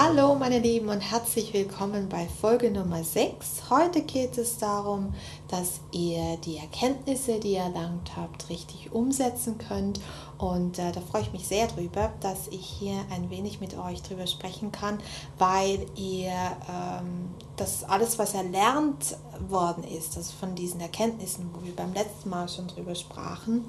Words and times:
Hallo 0.00 0.36
meine 0.36 0.60
Lieben 0.60 0.90
und 0.90 1.00
herzlich 1.00 1.52
willkommen 1.52 2.08
bei 2.08 2.28
Folge 2.40 2.70
Nummer 2.70 3.02
6. 3.02 3.68
Heute 3.68 4.02
geht 4.02 4.38
es 4.38 4.56
darum, 4.58 5.12
dass 5.48 5.80
ihr 5.90 6.36
die 6.36 6.58
Erkenntnisse, 6.58 7.40
die 7.40 7.54
ihr 7.54 7.62
erlangt 7.62 8.16
habt, 8.16 8.48
richtig 8.48 8.92
umsetzen 8.92 9.58
könnt. 9.58 9.98
Und 10.38 10.78
äh, 10.78 10.92
da 10.92 11.00
freue 11.00 11.22
ich 11.22 11.32
mich 11.32 11.48
sehr 11.48 11.66
drüber, 11.66 12.12
dass 12.20 12.46
ich 12.46 12.64
hier 12.64 12.94
ein 13.10 13.28
wenig 13.28 13.60
mit 13.60 13.76
euch 13.76 14.00
drüber 14.02 14.28
sprechen 14.28 14.70
kann, 14.70 15.00
weil 15.36 15.84
ihr 15.96 16.30
ähm, 16.30 17.34
das 17.56 17.82
alles, 17.82 18.20
was 18.20 18.34
erlernt 18.34 19.16
worden 19.48 19.82
ist, 19.82 20.16
also 20.16 20.32
von 20.38 20.54
diesen 20.54 20.80
Erkenntnissen, 20.80 21.50
wo 21.52 21.66
wir 21.66 21.74
beim 21.74 21.92
letzten 21.92 22.30
Mal 22.30 22.48
schon 22.48 22.68
drüber 22.68 22.94
sprachen, 22.94 23.64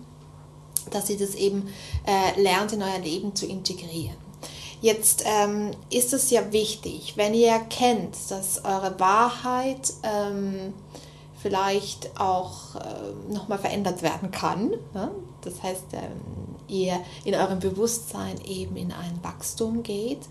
dass 0.91 1.09
ihr 1.09 1.17
das 1.17 1.33
eben 1.33 1.69
äh, 2.05 2.39
lernt 2.39 2.71
in 2.73 2.83
euer 2.83 2.99
Leben 2.99 3.35
zu 3.35 3.47
integrieren. 3.47 4.28
Jetzt 4.81 5.23
ähm, 5.25 5.71
ist 5.89 6.13
es 6.13 6.31
ja 6.31 6.51
wichtig, 6.53 7.13
wenn 7.17 7.33
ihr 7.33 7.49
erkennt, 7.49 8.15
dass 8.29 8.63
eure 8.63 8.97
Wahrheit 8.99 9.93
ähm, 10.03 10.73
vielleicht 11.41 12.19
auch 12.19 12.75
äh, 12.75 13.33
nochmal 13.33 13.57
verändert 13.57 14.01
werden 14.01 14.31
kann. 14.31 14.69
Ne? 14.93 15.11
Das 15.41 15.61
heißt, 15.61 15.85
ähm, 15.93 16.48
ihr 16.69 16.99
in 17.25 17.35
eurem 17.35 17.59
Bewusstsein 17.59 18.39
eben 18.45 18.77
in 18.77 18.91
ein 18.91 19.19
Wachstum 19.21 19.83
geht, 19.83 20.21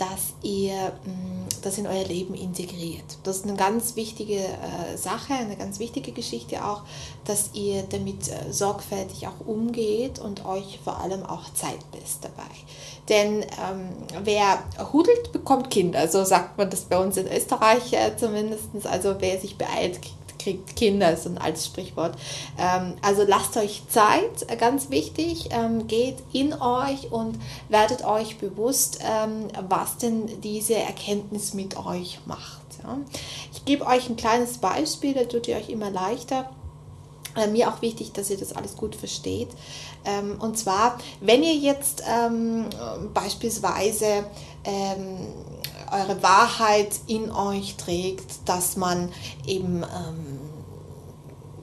dass 0.00 0.32
ihr 0.42 0.92
mm, 1.04 1.48
das 1.62 1.76
in 1.76 1.86
euer 1.86 2.04
Leben 2.04 2.32
integriert. 2.32 3.04
Das 3.22 3.38
ist 3.38 3.44
eine 3.44 3.54
ganz 3.54 3.96
wichtige 3.96 4.38
äh, 4.38 4.96
Sache, 4.96 5.34
eine 5.34 5.56
ganz 5.56 5.78
wichtige 5.78 6.12
Geschichte 6.12 6.64
auch, 6.64 6.82
dass 7.26 7.50
ihr 7.52 7.82
damit 7.82 8.28
äh, 8.28 8.50
sorgfältig 8.50 9.28
auch 9.28 9.46
umgeht 9.46 10.18
und 10.18 10.46
euch 10.46 10.80
vor 10.82 11.00
allem 11.00 11.24
auch 11.24 11.52
Zeit 11.52 11.80
lässt 11.92 12.24
dabei. 12.24 12.50
Denn 13.10 13.42
ähm, 13.42 13.90
wer 14.24 14.62
hudelt, 14.92 15.32
bekommt 15.32 15.68
Kinder. 15.70 16.08
So 16.08 16.24
sagt 16.24 16.56
man 16.56 16.70
das 16.70 16.82
bei 16.82 16.96
uns 16.96 17.18
in 17.18 17.26
Österreich 17.26 17.92
äh, 17.92 18.16
zumindest. 18.16 18.68
Also 18.84 19.16
wer 19.18 19.38
sich 19.38 19.58
beeilt, 19.58 20.00
kriegt 20.40 20.76
Kinder, 20.76 21.12
ist 21.12 21.26
ein 21.26 21.38
altes 21.38 21.66
Sprichwort. 21.66 22.16
Ähm, 22.58 22.94
also 23.02 23.22
lasst 23.26 23.56
euch 23.56 23.82
Zeit, 23.88 24.48
äh, 24.48 24.56
ganz 24.56 24.90
wichtig. 24.90 25.50
Ähm, 25.50 25.86
geht 25.86 26.16
in 26.32 26.54
euch 26.54 27.12
und 27.12 27.38
werdet 27.68 28.04
euch 28.04 28.38
bewusst, 28.38 28.98
ähm, 29.02 29.48
was 29.68 29.98
denn 29.98 30.40
diese 30.40 30.74
Erkenntnis 30.74 31.54
mit 31.54 31.76
euch 31.76 32.18
macht. 32.26 32.60
Ja? 32.82 32.98
Ich 33.52 33.64
gebe 33.64 33.86
euch 33.86 34.08
ein 34.08 34.16
kleines 34.16 34.58
Beispiel, 34.58 35.14
da 35.14 35.24
tut 35.24 35.48
ihr 35.48 35.56
euch 35.56 35.68
immer 35.68 35.90
leichter. 35.90 36.50
Äh, 37.36 37.46
mir 37.46 37.68
auch 37.68 37.80
wichtig, 37.80 38.12
dass 38.12 38.30
ihr 38.30 38.38
das 38.38 38.52
alles 38.52 38.76
gut 38.76 38.96
versteht. 38.96 39.50
Ähm, 40.04 40.36
und 40.40 40.58
zwar, 40.58 40.98
wenn 41.20 41.42
ihr 41.42 41.54
jetzt 41.54 42.02
ähm, 42.08 42.66
beispielsweise 43.14 44.24
ähm, 44.64 45.28
eure 45.92 46.22
Wahrheit 46.22 47.00
in 47.06 47.30
euch 47.30 47.76
trägt, 47.76 48.48
dass 48.48 48.76
man 48.76 49.10
eben 49.46 49.84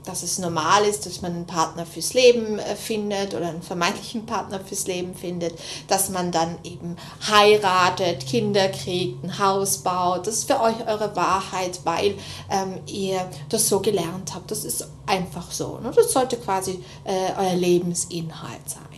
dass 0.08 0.24
es 0.24 0.40
normal 0.40 0.86
ist, 0.86 1.06
dass 1.06 1.22
man 1.22 1.34
einen 1.34 1.46
Partner 1.46 1.86
fürs 1.86 2.14
Leben 2.14 2.60
äh, 2.60 2.76
findet 2.76 3.34
oder 3.34 3.48
einen 3.48 3.62
vermeintlichen 3.62 4.26
Partner 4.26 4.60
fürs 4.60 4.88
Leben 4.88 5.14
findet, 5.16 5.54
dass 5.88 6.10
man 6.10 6.32
dann 6.32 6.58
eben 6.64 6.96
heiratet, 7.30 8.26
Kinder 8.26 8.70
kriegt, 8.70 9.24
ein 9.24 9.40
Haus 9.40 9.80
baut. 9.80 10.28
Das 10.28 10.36
ist 10.36 10.52
für 10.52 10.62
euch 10.62 10.88
eure 10.88 11.16
Wahrheit, 11.16 11.82
weil 11.84 12.16
ähm, 12.50 12.80
ihr 12.88 13.30
das 13.50 13.68
so 13.68 13.80
gelernt 13.80 14.34
habt. 14.34 14.52
Das 14.52 14.64
ist 14.64 14.88
einfach 15.06 15.52
so. 15.52 15.80
Ne? 15.80 15.92
Das 15.96 16.12
sollte 16.12 16.38
quasi 16.38 16.84
äh, 17.04 17.32
euer 17.38 17.56
Lebensinhalt 17.56 18.70
sein. 18.70 18.97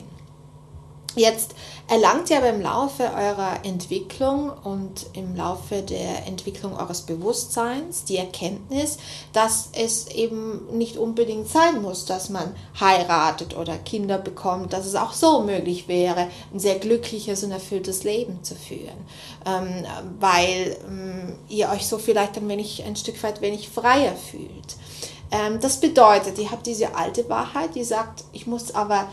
Jetzt 1.20 1.54
erlangt 1.90 2.30
ihr 2.30 2.38
aber 2.38 2.48
im 2.48 2.62
Laufe 2.62 3.04
eurer 3.04 3.66
Entwicklung 3.66 4.54
und 4.64 5.08
im 5.12 5.36
Laufe 5.36 5.82
der 5.82 6.26
Entwicklung 6.26 6.78
eures 6.78 7.02
Bewusstseins 7.02 8.06
die 8.06 8.16
Erkenntnis, 8.16 9.00
dass 9.34 9.68
es 9.74 10.08
eben 10.08 10.78
nicht 10.78 10.96
unbedingt 10.96 11.50
sein 11.50 11.82
muss, 11.82 12.06
dass 12.06 12.30
man 12.30 12.56
heiratet 12.80 13.58
oder 13.58 13.78
Kinder 13.78 14.18
bekommt, 14.18 14.72
dass 14.72 14.86
es 14.86 14.96
auch 14.96 15.12
so 15.12 15.42
möglich 15.42 15.90
wäre, 15.90 16.30
ein 16.54 16.60
sehr 16.60 16.80
glückliches 16.80 17.44
und 17.44 17.52
erfülltes 17.52 18.06
Leben 18.06 18.42
zu 18.42 18.56
führen, 18.56 19.06
ähm, 19.46 19.86
weil 20.22 20.78
ähm, 20.88 21.36
ihr 21.50 21.70
euch 21.70 21.86
so 21.86 21.98
vielleicht 21.98 22.38
ein 22.38 22.48
wenig, 22.48 22.86
ein 22.86 22.96
Stück 22.96 23.22
weit 23.24 23.42
wenig 23.42 23.68
freier 23.68 24.16
fühlt. 24.16 24.78
Ähm, 25.32 25.60
das 25.60 25.80
bedeutet, 25.80 26.40
ihr 26.40 26.50
habt 26.50 26.66
diese 26.66 26.96
alte 26.96 27.30
Wahrheit, 27.30 27.76
die 27.76 27.84
sagt, 27.84 28.24
ich 28.32 28.48
muss 28.48 28.74
aber 28.74 29.10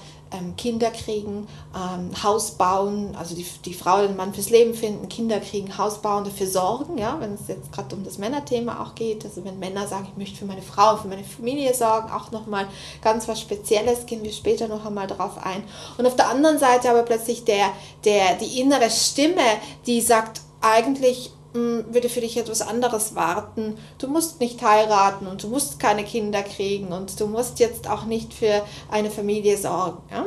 Kinder 0.56 0.90
kriegen, 0.90 1.46
ähm, 1.74 2.10
Haus 2.22 2.52
bauen, 2.52 3.14
also 3.16 3.34
die, 3.34 3.46
die 3.64 3.74
Frau 3.74 4.02
den 4.02 4.16
Mann 4.16 4.34
fürs 4.34 4.50
Leben 4.50 4.74
finden, 4.74 5.08
Kinder 5.08 5.40
kriegen, 5.40 5.76
Haus 5.78 6.02
bauen, 6.02 6.24
dafür 6.24 6.46
sorgen, 6.46 6.98
ja, 6.98 7.16
wenn 7.20 7.34
es 7.34 7.48
jetzt 7.48 7.72
gerade 7.72 7.94
um 7.94 8.04
das 8.04 8.18
Männerthema 8.18 8.82
auch 8.82 8.94
geht, 8.94 9.24
also 9.24 9.44
wenn 9.44 9.58
Männer 9.58 9.86
sagen, 9.86 10.08
ich 10.10 10.16
möchte 10.16 10.38
für 10.38 10.44
meine 10.44 10.62
Frau, 10.62 10.96
für 10.96 11.08
meine 11.08 11.24
Familie 11.24 11.74
sorgen, 11.74 12.10
auch 12.10 12.30
nochmal 12.32 12.66
ganz 13.02 13.28
was 13.28 13.40
Spezielles, 13.40 14.06
gehen 14.06 14.22
wir 14.22 14.32
später 14.32 14.68
noch 14.68 14.84
einmal 14.84 15.06
darauf 15.06 15.38
ein. 15.44 15.62
Und 15.98 16.06
auf 16.06 16.16
der 16.16 16.28
anderen 16.28 16.58
Seite 16.58 16.90
aber 16.90 17.02
plötzlich 17.02 17.44
der, 17.44 17.70
der, 18.04 18.34
die 18.36 18.60
innere 18.60 18.90
Stimme, 18.90 19.42
die 19.86 20.00
sagt, 20.00 20.40
eigentlich 20.60 21.30
würde 21.56 22.08
für 22.08 22.20
dich 22.20 22.36
etwas 22.36 22.62
anderes 22.62 23.14
warten. 23.14 23.76
Du 23.98 24.08
musst 24.08 24.40
nicht 24.40 24.62
heiraten 24.62 25.26
und 25.26 25.42
du 25.42 25.48
musst 25.48 25.78
keine 25.78 26.04
Kinder 26.04 26.42
kriegen 26.42 26.88
und 26.92 27.18
du 27.18 27.26
musst 27.26 27.58
jetzt 27.58 27.88
auch 27.88 28.04
nicht 28.04 28.34
für 28.34 28.62
eine 28.90 29.10
Familie 29.10 29.56
sorgen. 29.56 29.98
Ja? 30.10 30.26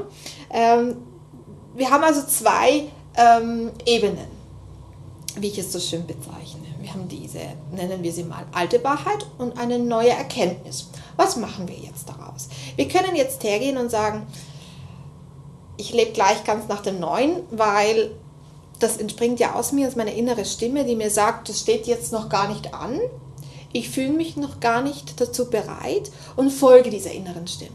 Ähm, 0.51 0.97
wir 1.75 1.89
haben 1.89 2.03
also 2.03 2.25
zwei 2.25 2.85
ähm, 3.16 3.72
Ebenen, 3.85 4.28
wie 5.38 5.47
ich 5.47 5.57
es 5.57 5.72
so 5.72 5.79
schön 5.79 6.06
bezeichne. 6.06 6.68
Wir 6.79 6.94
haben 6.94 7.07
diese, 7.07 7.39
nennen 7.72 8.03
wir 8.03 8.12
sie 8.12 8.23
mal 8.23 8.45
alte 8.53 8.84
Wahrheit 8.84 9.25
und 9.38 9.57
eine 9.59 9.79
neue 9.79 10.09
Erkenntnis. 10.09 10.89
Was 11.18 11.35
machen 11.35 11.68
wir 11.68 11.75
jetzt 11.75 12.07
daraus? 12.07 12.50
Wir 12.75 12.88
können 12.88 13.16
jetzt 13.16 13.44
hergehen 13.44 13.78
und 13.78 13.91
sagen, 13.91 14.25
ich 15.78 15.94
lebe 15.94 16.12
gleich 16.12 16.44
ganz 16.44 16.68
nach 16.68 16.81
dem 16.81 17.00
Neuen, 17.00 17.38
weil 17.51 18.12
das 18.79 18.97
entspringt 18.97 19.40
ja 19.40 19.53
aus 19.53 19.72
mir, 19.72 19.85
das 19.85 19.94
ist 19.94 19.97
meine 19.97 20.16
innere 20.16 20.45
Stimme, 20.45 20.85
die 20.85 20.95
mir 20.95 21.09
sagt, 21.09 21.50
das 21.50 21.59
steht 21.59 21.88
jetzt 21.88 22.12
noch 22.12 22.29
gar 22.29 22.50
nicht 22.50 22.73
an 22.73 23.00
ich 23.72 23.90
fühle 23.90 24.13
mich 24.13 24.35
noch 24.35 24.59
gar 24.59 24.81
nicht 24.81 25.19
dazu 25.22 25.50
bereit 25.50 26.12
und 26.35 26.52
folge 26.52 26.90
dieser 26.90 27.12
inneren 27.12 27.47
Stimme. 27.47 27.69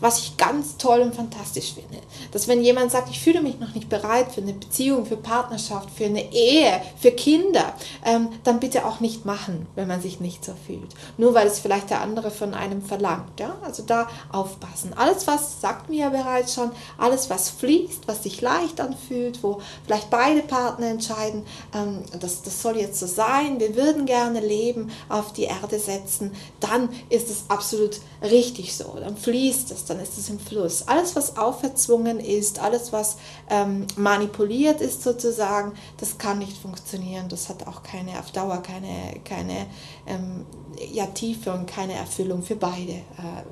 Was 0.00 0.18
ich 0.18 0.36
ganz 0.36 0.76
toll 0.76 1.00
und 1.00 1.14
fantastisch 1.14 1.74
finde, 1.74 1.98
dass 2.32 2.48
wenn 2.48 2.62
jemand 2.62 2.90
sagt, 2.90 3.10
ich 3.10 3.20
fühle 3.20 3.42
mich 3.42 3.58
noch 3.58 3.74
nicht 3.74 3.88
bereit 3.88 4.30
für 4.32 4.42
eine 4.42 4.52
Beziehung, 4.52 5.06
für 5.06 5.16
Partnerschaft, 5.16 5.90
für 5.90 6.04
eine 6.04 6.32
Ehe, 6.32 6.80
für 7.00 7.10
Kinder, 7.10 7.74
ähm, 8.04 8.28
dann 8.44 8.60
bitte 8.60 8.86
auch 8.86 9.00
nicht 9.00 9.24
machen, 9.24 9.66
wenn 9.74 9.88
man 9.88 10.02
sich 10.02 10.20
nicht 10.20 10.44
so 10.44 10.52
fühlt. 10.66 10.94
Nur 11.16 11.34
weil 11.34 11.46
es 11.46 11.58
vielleicht 11.58 11.90
der 11.90 12.02
andere 12.02 12.30
von 12.30 12.54
einem 12.54 12.82
verlangt. 12.82 13.40
Ja? 13.40 13.56
Also 13.64 13.82
da 13.82 14.08
aufpassen. 14.30 14.92
Alles, 14.96 15.26
was, 15.26 15.60
sagt 15.60 15.88
mir 15.88 16.00
ja 16.00 16.08
bereits 16.10 16.54
schon, 16.54 16.70
alles, 16.98 17.30
was 17.30 17.50
fließt, 17.50 18.06
was 18.06 18.22
sich 18.22 18.40
leicht 18.40 18.80
anfühlt, 18.80 19.42
wo 19.42 19.60
vielleicht 19.84 20.10
beide 20.10 20.42
Partner 20.42 20.88
entscheiden, 20.88 21.44
ähm, 21.74 22.02
das, 22.20 22.42
das 22.42 22.62
soll 22.62 22.76
jetzt 22.76 23.00
so 23.00 23.06
sein, 23.06 23.58
wir 23.58 23.74
würden 23.74 24.06
gerne 24.06 24.40
leben 24.40 24.90
auf 25.08 25.32
die 25.32 25.37
Erde 25.44 25.78
setzen, 25.78 26.32
dann 26.60 26.88
ist 27.08 27.30
es 27.30 27.44
absolut 27.48 28.00
richtig 28.22 28.76
so. 28.76 28.96
Dann 28.98 29.16
fließt 29.16 29.70
es, 29.70 29.84
dann 29.84 30.00
ist 30.00 30.18
es 30.18 30.28
im 30.28 30.38
Fluss. 30.38 30.86
Alles, 30.86 31.16
was 31.16 31.36
auferzwungen 31.36 32.20
ist, 32.20 32.58
alles, 32.58 32.92
was 32.92 33.16
ähm, 33.50 33.86
manipuliert 33.96 34.80
ist 34.80 35.02
sozusagen, 35.02 35.72
das 35.98 36.18
kann 36.18 36.38
nicht 36.38 36.56
funktionieren. 36.56 37.28
Das 37.28 37.48
hat 37.48 37.66
auch 37.66 37.82
keine 37.82 38.18
auf 38.18 38.30
Dauer 38.32 38.62
keine, 38.62 39.20
keine 39.24 39.66
ähm, 40.06 40.46
ja, 40.92 41.06
Tiefe 41.06 41.52
und 41.52 41.66
keine 41.66 41.94
Erfüllung 41.94 42.42
für 42.42 42.56
beide, 42.56 42.92
äh, 42.92 43.44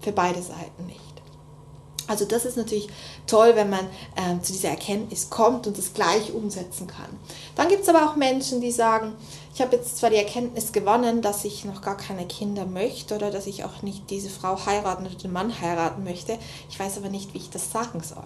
für 0.00 0.12
beide 0.12 0.42
Seiten 0.42 0.86
nicht. 0.86 1.08
Also 2.08 2.24
das 2.24 2.46
ist 2.46 2.56
natürlich 2.56 2.88
toll, 3.26 3.52
wenn 3.54 3.68
man 3.68 3.86
ähm, 4.16 4.42
zu 4.42 4.52
dieser 4.52 4.70
Erkenntnis 4.70 5.28
kommt 5.28 5.66
und 5.66 5.76
das 5.76 5.92
gleich 5.92 6.32
umsetzen 6.32 6.86
kann. 6.86 7.10
Dann 7.54 7.68
gibt 7.68 7.82
es 7.82 7.88
aber 7.88 8.08
auch 8.08 8.16
Menschen, 8.16 8.62
die 8.62 8.72
sagen, 8.72 9.12
ich 9.58 9.64
habe 9.64 9.74
jetzt 9.74 9.98
zwar 9.98 10.10
die 10.10 10.16
Erkenntnis 10.16 10.70
gewonnen, 10.70 11.20
dass 11.20 11.44
ich 11.44 11.64
noch 11.64 11.82
gar 11.82 11.96
keine 11.96 12.28
Kinder 12.28 12.64
möchte 12.64 13.16
oder 13.16 13.32
dass 13.32 13.48
ich 13.48 13.64
auch 13.64 13.82
nicht 13.82 14.08
diese 14.08 14.30
Frau 14.30 14.64
heiraten 14.64 15.04
oder 15.04 15.16
den 15.16 15.32
Mann 15.32 15.60
heiraten 15.60 16.04
möchte. 16.04 16.38
Ich 16.70 16.78
weiß 16.78 16.98
aber 16.98 17.08
nicht, 17.08 17.34
wie 17.34 17.38
ich 17.38 17.50
das 17.50 17.72
sagen 17.72 18.00
soll. 18.00 18.22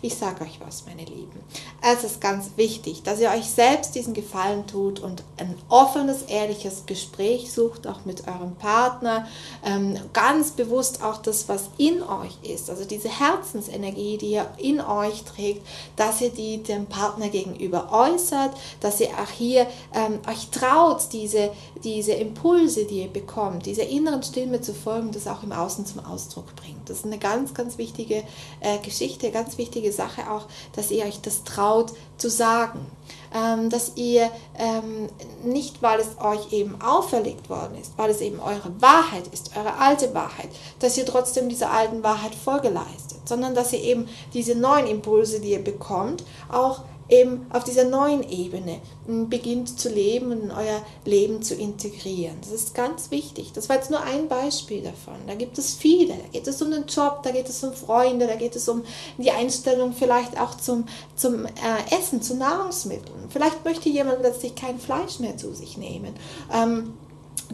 Ich 0.00 0.16
sage 0.16 0.42
euch 0.42 0.58
was, 0.64 0.86
meine 0.86 1.04
Lieben. 1.04 1.38
Es 1.82 2.02
ist 2.02 2.22
ganz 2.22 2.52
wichtig, 2.56 3.02
dass 3.02 3.20
ihr 3.20 3.28
euch 3.28 3.50
selbst 3.50 3.94
diesen 3.94 4.14
Gefallen 4.14 4.66
tut 4.66 5.00
und 5.00 5.22
ein 5.36 5.54
offenes, 5.68 6.22
ehrliches 6.22 6.86
Gespräch 6.86 7.52
sucht, 7.52 7.86
auch 7.86 8.06
mit 8.06 8.26
eurem 8.26 8.56
Partner. 8.56 9.28
Ähm, 9.62 9.98
ganz 10.14 10.52
bewusst 10.52 11.02
auch 11.02 11.18
das, 11.18 11.50
was 11.50 11.68
in 11.76 12.02
euch 12.02 12.38
ist, 12.42 12.70
also 12.70 12.86
diese 12.86 13.10
Herzensenergie, 13.10 14.16
die 14.16 14.30
ihr 14.30 14.50
in 14.56 14.80
euch 14.80 15.24
trägt, 15.24 15.66
dass 15.96 16.22
ihr 16.22 16.30
die 16.30 16.62
dem 16.62 16.86
Partner 16.86 17.28
gegenüber 17.28 17.92
äußert, 17.92 18.52
dass 18.80 18.98
ihr 19.00 19.08
auch 19.08 19.30
hier 19.36 19.66
ähm, 19.92 20.20
euch 20.26 20.48
traut, 20.48 20.69
traut, 20.70 21.12
diese, 21.12 21.50
diese 21.82 22.12
Impulse, 22.12 22.84
die 22.84 23.02
ihr 23.02 23.08
bekommt, 23.08 23.66
dieser 23.66 23.86
inneren 23.86 24.22
Stimme 24.22 24.60
zu 24.60 24.74
folgen, 24.74 25.10
das 25.12 25.26
auch 25.26 25.42
im 25.42 25.52
Außen 25.52 25.86
zum 25.86 26.04
Ausdruck 26.04 26.54
bringt. 26.56 26.88
Das 26.88 26.98
ist 26.98 27.06
eine 27.06 27.18
ganz, 27.18 27.54
ganz 27.54 27.78
wichtige 27.78 28.22
äh, 28.60 28.78
Geschichte, 28.82 29.30
ganz 29.30 29.58
wichtige 29.58 29.92
Sache 29.92 30.30
auch, 30.30 30.46
dass 30.74 30.90
ihr 30.90 31.04
euch 31.04 31.20
das 31.20 31.44
traut 31.44 31.92
zu 32.16 32.30
sagen. 32.30 32.86
Ähm, 33.32 33.70
dass 33.70 33.92
ihr 33.94 34.28
ähm, 34.58 35.08
nicht, 35.44 35.82
weil 35.82 36.00
es 36.00 36.20
euch 36.20 36.52
eben 36.52 36.80
auferlegt 36.82 37.48
worden 37.48 37.78
ist, 37.80 37.92
weil 37.96 38.10
es 38.10 38.20
eben 38.20 38.40
eure 38.40 38.72
Wahrheit 38.80 39.28
ist, 39.32 39.56
eure 39.56 39.78
alte 39.78 40.12
Wahrheit, 40.14 40.48
dass 40.80 40.98
ihr 40.98 41.06
trotzdem 41.06 41.48
dieser 41.48 41.70
alten 41.70 42.02
Wahrheit 42.02 42.34
Folge 42.34 42.70
leistet, 42.70 43.20
sondern 43.26 43.54
dass 43.54 43.72
ihr 43.72 43.84
eben 43.84 44.08
diese 44.34 44.56
neuen 44.56 44.88
Impulse, 44.88 45.38
die 45.38 45.52
ihr 45.52 45.62
bekommt, 45.62 46.24
auch 46.50 46.82
eben 47.10 47.46
auf 47.50 47.64
dieser 47.64 47.84
neuen 47.84 48.28
Ebene 48.28 48.80
beginnt 49.06 49.78
zu 49.78 49.88
leben 49.88 50.30
und 50.32 50.42
in 50.44 50.50
euer 50.50 50.82
Leben 51.04 51.42
zu 51.42 51.54
integrieren. 51.54 52.36
Das 52.40 52.52
ist 52.52 52.74
ganz 52.74 53.10
wichtig. 53.10 53.52
Das 53.52 53.68
war 53.68 53.76
jetzt 53.76 53.90
nur 53.90 54.00
ein 54.00 54.28
Beispiel 54.28 54.82
davon. 54.82 55.16
Da 55.26 55.34
gibt 55.34 55.58
es 55.58 55.74
viele. 55.74 56.14
Da 56.14 56.28
geht 56.32 56.46
es 56.46 56.62
um 56.62 56.70
den 56.70 56.86
Job, 56.86 57.22
da 57.22 57.32
geht 57.32 57.48
es 57.48 57.62
um 57.64 57.72
Freunde, 57.72 58.26
da 58.26 58.36
geht 58.36 58.56
es 58.56 58.68
um 58.68 58.82
die 59.18 59.30
Einstellung 59.30 59.92
vielleicht 59.92 60.40
auch 60.40 60.56
zum, 60.56 60.86
zum 61.16 61.46
äh, 61.46 61.50
Essen, 61.98 62.22
zu 62.22 62.36
Nahrungsmitteln. 62.36 63.28
Vielleicht 63.28 63.64
möchte 63.64 63.88
jemand 63.88 64.20
plötzlich 64.20 64.54
kein 64.54 64.78
Fleisch 64.78 65.18
mehr 65.18 65.36
zu 65.36 65.52
sich 65.54 65.76
nehmen. 65.76 66.14
Ähm, 66.52 66.94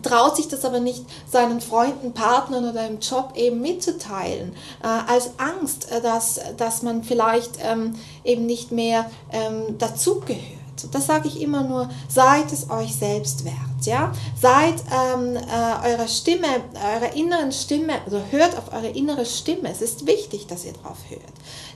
traut 0.03 0.37
sich 0.37 0.49
das 0.49 0.65
aber 0.65 0.81
nicht 0.81 1.05
seinen 1.31 1.61
Freunden, 1.61 2.13
Partnern 2.13 2.69
oder 2.69 2.87
im 2.87 3.01
Job 3.01 3.33
eben 3.35 3.61
mitzuteilen, 3.61 4.53
äh, 4.83 4.87
als 4.87 5.31
Angst, 5.39 5.91
äh, 5.91 6.01
dass, 6.01 6.41
dass 6.57 6.83
man 6.83 7.03
vielleicht 7.03 7.59
ähm, 7.63 7.95
eben 8.25 8.47
nicht 8.47 8.73
mehr 8.73 9.11
ähm, 9.33 9.79
dazugehört. 9.79 10.57
Das 10.93 11.07
sage 11.07 11.29
ich 11.29 11.41
immer 11.41 11.63
nur, 11.63 11.89
seid 12.09 12.53
es 12.53 12.69
euch 12.71 12.95
selbst 12.95 13.45
wert. 13.45 13.55
Ja? 13.85 14.13
Seid 14.41 14.75
ähm, 14.93 15.37
äh, 15.37 15.89
eurer 15.91 16.09
Stimme, 16.09 16.47
eurer 16.75 17.15
inneren 17.15 17.53
Stimme, 17.53 17.95
also 18.05 18.21
hört 18.31 18.57
auf 18.59 18.73
eure 18.73 18.89
innere 18.89 19.25
Stimme. 19.25 19.71
Es 19.71 19.81
ist 19.81 20.07
wichtig, 20.07 20.47
dass 20.47 20.65
ihr 20.65 20.75
drauf 20.75 20.99
hört. 21.09 21.23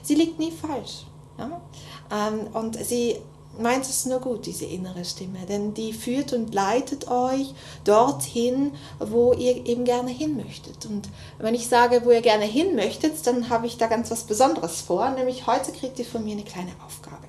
Sie 0.03 0.15
liegt 0.15 0.39
nie 0.39 0.51
falsch. 0.51 1.05
Ja? 1.39 1.61
Ähm, 2.11 2.47
und 2.53 2.77
sie 2.85 3.17
meint 3.59 3.85
es 3.85 4.05
nur 4.05 4.19
gut, 4.19 4.45
diese 4.45 4.65
innere 4.65 5.03
Stimme, 5.05 5.39
denn 5.47 5.73
die 5.73 5.93
führt 5.93 6.33
und 6.33 6.53
leitet 6.53 7.09
euch 7.09 7.53
dorthin, 7.83 8.73
wo 8.99 9.33
ihr 9.33 9.65
eben 9.65 9.83
gerne 9.85 10.11
hin 10.11 10.37
möchtet. 10.37 10.85
Und 10.85 11.09
wenn 11.37 11.55
ich 11.55 11.67
sage, 11.67 12.01
wo 12.05 12.11
ihr 12.11 12.21
gerne 12.21 12.45
hin 12.45 12.75
möchtet, 12.75 13.25
dann 13.27 13.49
habe 13.49 13.67
ich 13.67 13.77
da 13.77 13.87
ganz 13.87 14.11
was 14.11 14.23
Besonderes 14.23 14.81
vor, 14.81 15.09
nämlich 15.11 15.47
heute 15.47 15.71
kriegt 15.71 15.99
ihr 15.99 16.05
von 16.05 16.23
mir 16.23 16.33
eine 16.33 16.43
kleine 16.43 16.71
Aufgabe. 16.85 17.27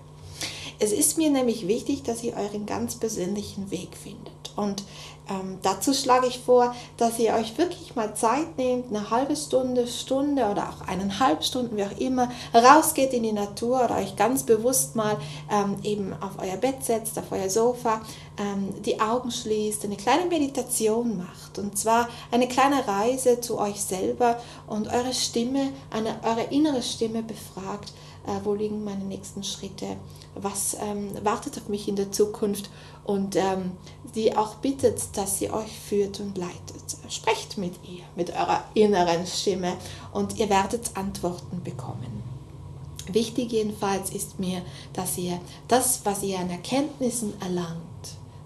Es 0.79 0.93
ist 0.93 1.17
mir 1.17 1.31
nämlich 1.31 1.69
wichtig, 1.69 2.03
dass 2.03 2.25
ihr 2.25 2.35
euren 2.37 2.67
ganz 2.67 2.97
persönlichen 2.97 3.71
Weg 3.71 3.97
findet. 3.97 4.42
Und 4.57 4.83
ähm, 5.31 5.59
dazu 5.63 5.95
schlage 5.95 6.27
ich 6.27 6.41
vor, 6.41 6.75
dass 6.97 7.19
ihr 7.19 7.35
euch 7.35 7.57
wirklich 7.57 7.95
mal 7.95 8.15
Zeit 8.15 8.59
nehmt, 8.59 8.89
eine 8.89 9.11
halbe 9.11 9.37
Stunde, 9.37 9.87
Stunde 9.87 10.47
oder 10.47 10.69
auch 10.69 10.89
eineinhalb 10.89 11.45
Stunden, 11.45 11.77
wie 11.77 11.85
auch 11.85 11.99
immer, 11.99 12.29
rausgeht 12.53 13.13
in 13.13 13.23
die 13.23 13.33
Natur 13.33 13.85
oder 13.85 13.99
euch 13.99 14.17
ganz 14.17 14.43
bewusst 14.43 14.97
mal 14.97 15.17
ähm, 15.51 15.77
eben 15.85 16.13
auf 16.15 16.33
euer 16.39 16.57
Bett 16.57 16.85
setzt, 16.85 17.19
auf 17.19 17.31
euer 17.31 17.49
Sofa, 17.49 18.01
ähm, 18.39 18.83
die 18.83 19.01
Augen 19.01 19.31
schließt, 19.31 19.85
eine 19.85 19.97
kleine 19.97 20.27
Meditation 20.27 21.19
macht. 21.19 21.59
Und 21.59 21.79
zwar 21.79 22.09
eine 22.33 22.49
kleine 22.49 22.87
Reise 22.87 23.41
zu 23.41 23.59
euch 23.59 23.81
selber 23.81 24.39
und 24.67 24.89
eure 24.89 25.15
Stimme, 25.15 25.69
eine, 25.91 26.17
eure 26.25 26.45
innere 26.51 26.83
Stimme 26.83 27.23
befragt, 27.23 27.93
wo 28.45 28.55
liegen 28.55 28.85
meine 28.85 29.05
nächsten 29.05 29.43
Schritte, 29.43 29.97
was 30.35 30.77
ähm, 30.81 31.11
wartet 31.25 31.59
auf 31.59 31.69
mich 31.69 31.89
in 31.89 31.97
der 31.97 32.13
Zukunft 32.13 32.71
und 33.05 33.37
ähm, 33.37 33.73
die 34.15 34.37
auch 34.37 34.57
bittet, 34.57 35.17
dass 35.17 35.39
sie 35.39 35.51
euch 35.51 35.79
führt 35.89 36.21
und 36.21 36.39
leitet. 36.39 36.83
Sprecht 37.09 37.59
mit 37.59 37.75
ihr, 37.85 38.05
mit 38.17 38.31
eurer 38.31 38.65
inneren 38.75 39.27
Stimme 39.27 39.75
und 40.13 40.39
ihr 40.39 40.49
werdet 40.49 40.97
Antworten 40.97 41.63
bekommen. 41.63 42.23
Wichtig 43.11 43.51
jedenfalls 43.53 44.11
ist 44.11 44.39
mir, 44.39 44.63
dass 44.93 45.19
ihr 45.19 45.41
das, 45.69 46.01
was 46.05 46.23
ihr 46.23 46.39
an 46.39 46.51
Erkenntnissen 46.51 47.33
erlangt, 47.41 47.81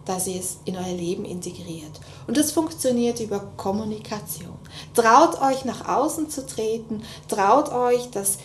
dass 0.06 0.26
ihr 0.26 0.40
es 0.40 0.58
in 0.64 0.76
euer 0.76 0.96
Leben 0.96 1.24
integriert. 1.24 2.00
Und 2.26 2.36
das 2.36 2.52
funktioniert 2.52 3.20
über 3.20 3.40
Kommunikation. 3.56 4.56
Traut 4.94 5.40
euch 5.42 5.64
nach 5.64 5.86
außen 5.88 6.30
zu 6.30 6.46
treten, 6.46 7.02
traut 7.28 7.70
euch 7.70 8.08
das 8.10 8.38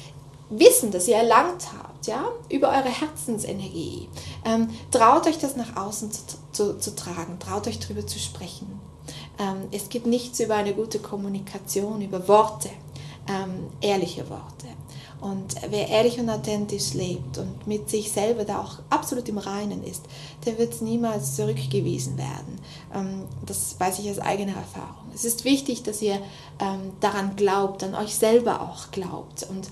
Wissen, 0.51 0.92
das 0.92 1.07
ihr 1.07 1.15
erlangt 1.15 1.68
habt, 1.77 2.07
ja, 2.07 2.25
über 2.50 2.69
eure 2.69 2.89
Herzensenergie. 2.89 4.09
Ähm, 4.45 4.69
traut 4.92 5.27
euch 5.27 5.38
das 5.38 5.56
nach 5.56 5.75
außen 5.75 6.12
zu, 6.12 6.21
zu, 6.51 6.77
zu 6.77 6.95
tragen, 6.95 7.39
traut 7.39 7.68
euch 7.68 7.80
darüber 7.80 8.06
zu 8.06 8.19
sprechen. 8.19 8.80
Ähm, 9.39 9.68
es 9.71 9.89
gibt 9.89 10.06
nichts 10.06 10.39
über 10.39 10.56
eine 10.56 10.74
gute 10.74 11.00
Kommunikation, 11.00 12.01
über 12.01 12.27
Worte, 12.27 12.69
ähm, 13.27 13.68
ehrliche 13.81 14.30
Worte. 14.30 14.68
Und 15.21 15.56
wer 15.69 15.88
ehrlich 15.88 16.19
und 16.19 16.31
authentisch 16.31 16.95
lebt 16.95 17.38
und 17.38 17.68
mit 17.68 17.92
sich 17.92 18.12
selber 18.12 18.44
da 18.44 18.59
auch 18.59 18.80
absolut 18.89 19.30
im 19.30 19.38
Reinen 19.38 19.83
ist, 19.83 20.03
der 20.48 20.57
wird 20.57 20.81
niemals 20.81 21.36
zurückgewiesen 21.36 22.18
werden. 22.18 22.59
Ähm, 22.94 23.27
das 23.45 23.80
weiß 23.80 24.00
ich 24.00 24.09
aus 24.09 24.18
eigener 24.18 24.56
Erfahrung. 24.56 25.12
Es 25.13 25.24
ist 25.24 25.45
wichtig, 25.45 25.83
dass 25.83 26.01
ihr 26.01 26.19
ähm, 26.59 26.94
daran 27.01 27.36
glaubt, 27.36 27.83
an 27.83 27.94
euch 27.94 28.15
selber 28.15 28.62
auch 28.62 28.89
glaubt. 28.89 29.45
Und 29.48 29.69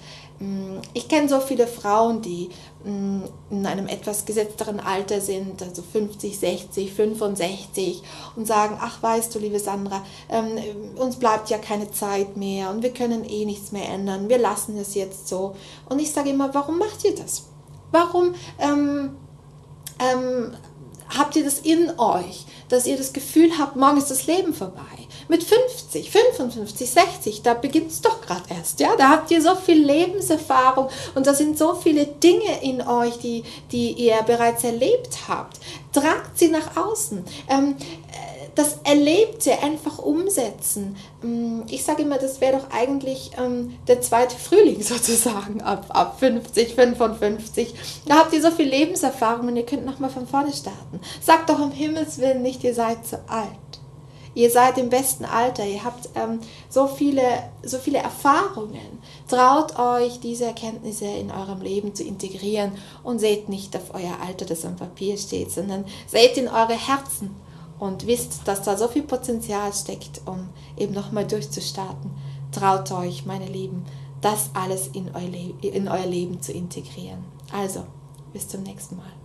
ich 0.94 1.10
kenne 1.10 1.28
so 1.28 1.42
viele 1.42 1.68
Frauen, 1.68 2.22
die 2.22 2.50
mm, 2.86 3.24
in 3.50 3.66
einem 3.66 3.88
etwas 3.88 4.26
gesetzteren 4.26 4.80
Alter 4.80 5.20
sind, 5.20 5.62
also 5.62 5.82
50, 5.82 6.40
60, 6.40 6.94
65 6.94 8.02
und 8.38 8.48
sagen, 8.48 8.78
ach 8.80 9.04
weißt 9.04 9.36
du, 9.36 9.40
liebe 9.40 9.60
Sandra, 9.60 10.06
ähm, 10.30 10.58
uns 10.96 11.18
bleibt 11.18 11.50
ja 11.50 11.58
keine 11.58 11.92
Zeit 11.92 12.38
mehr 12.38 12.70
und 12.70 12.84
wir 12.84 12.94
können 12.94 13.26
eh 13.26 13.44
nichts 13.44 13.74
mehr 13.74 13.90
ändern, 13.90 14.30
wir 14.30 14.38
lassen 14.38 14.78
es 14.78 14.96
jetzt 14.96 15.28
so. 15.28 15.56
Und 15.90 16.00
ich 16.00 16.12
sage 16.12 16.30
immer, 16.30 16.54
warum 16.54 16.78
macht 16.78 17.04
ihr 17.04 17.16
das? 17.16 17.48
Warum 17.92 18.34
ähm, 18.60 19.18
ähm, 20.00 20.54
habt 21.18 21.36
ihr 21.36 21.44
das 21.44 21.60
in 21.60 22.00
euch, 22.00 22.46
dass 22.70 22.88
ihr 22.88 22.96
das 22.96 23.12
Gefühl 23.12 23.58
habt, 23.58 23.76
morgen 23.76 23.98
ist 23.98 24.12
das 24.12 24.26
Leben 24.28 24.54
vorbei? 24.54 24.80
Mit 25.30 25.44
50, 25.44 26.10
55, 26.10 26.90
60, 26.90 27.42
da 27.44 27.54
beginnt 27.54 27.92
es 27.92 28.02
doch 28.02 28.20
gerade 28.20 28.44
erst. 28.50 28.80
Ja? 28.80 28.96
Da 28.98 29.10
habt 29.10 29.30
ihr 29.30 29.42
so 29.42 29.56
viel 29.56 29.82
Lebenserfahrung 29.82 30.90
und 31.14 31.28
da 31.28 31.36
sind 31.36 31.58
so 31.58 31.76
viele 31.76 32.08
Dinge 32.08 32.64
in 32.64 32.82
euch, 32.82 33.20
die, 33.20 33.44
die 33.72 33.92
ihr 33.92 34.22
bereits 34.24 34.64
erlebt 34.64 35.20
habt. 35.28 35.60
Tragt 35.94 36.38
sie 36.38 36.48
nach 36.48 36.76
außen. 36.76 37.24
Ähm, 37.48 37.76
das 38.60 38.80
Erlebte 38.84 39.64
einfach 39.64 40.00
umsetzen. 40.00 40.98
Mm, 41.22 41.62
ich 41.70 41.84
sage 41.84 42.02
immer, 42.02 42.18
das 42.18 42.42
wäre 42.42 42.58
doch 42.58 42.72
eigentlich 42.72 43.32
ähm, 43.38 43.78
der 43.88 44.02
zweite 44.02 44.36
Frühling 44.36 44.82
sozusagen 44.82 45.62
ab, 45.62 45.86
ab 45.90 46.20
50, 46.20 46.76
55. 46.76 47.74
Da 48.06 48.16
habt 48.16 48.34
ihr 48.34 48.42
so 48.42 48.52
viel 48.52 48.68
Lebenserfahrung 48.68 49.48
und 49.48 49.56
ihr 49.56 49.66
könnt 49.66 49.86
nochmal 49.86 50.10
von 50.10 50.28
vorne 50.28 50.52
starten. 50.52 51.00
Sagt 51.22 51.50
doch 51.50 51.60
um 51.60 51.72
Himmels 51.72 52.18
Willen 52.18 52.42
nicht, 52.42 52.64
ihr 52.64 52.74
seid 52.74 53.06
zu 53.06 53.20
alt. 53.28 53.48
Ihr 54.40 54.50
seid 54.50 54.78
im 54.78 54.88
besten 54.90 55.26
Alter, 55.26 55.66
ihr 55.66 55.84
habt 55.84 56.08
ähm, 56.16 56.40
so, 56.70 56.88
viele, 56.88 57.22
so 57.62 57.78
viele 57.78 57.98
Erfahrungen. 57.98 59.02
Traut 59.28 59.78
euch, 59.78 60.22
diese 60.22 60.46
Erkenntnisse 60.46 61.08
in 61.08 61.30
eurem 61.30 61.60
Leben 61.60 61.94
zu 61.94 62.06
integrieren 62.06 62.72
und 63.04 63.20
seht 63.20 63.50
nicht 63.50 63.76
auf 63.76 63.94
euer 63.94 64.16
Alter, 64.26 64.46
das 64.46 64.64
am 64.64 64.78
Papier 64.78 65.18
steht, 65.18 65.52
sondern 65.52 65.84
seht 66.08 66.38
in 66.38 66.48
eure 66.48 66.78
Herzen 66.78 67.36
und 67.80 68.08
wisst, 68.08 68.44
dass 68.46 68.62
da 68.62 68.78
so 68.78 68.88
viel 68.88 69.04
Potenzial 69.04 69.74
steckt, 69.74 70.22
um 70.26 70.48
eben 70.78 70.94
nochmal 70.94 71.28
durchzustarten, 71.28 72.10
traut 72.54 72.94
euch, 72.94 73.26
meine 73.26 73.48
Lieben, 73.48 73.84
das 74.22 74.52
alles 74.54 74.88
in 74.94 75.12
euer, 75.14 75.74
in 75.74 75.90
euer 75.90 76.06
Leben 76.06 76.42
zu 76.42 76.54
integrieren. 76.54 77.26
Also, 77.52 77.84
bis 78.32 78.48
zum 78.48 78.64
nächsten 78.64 78.96
Mal. 78.96 79.19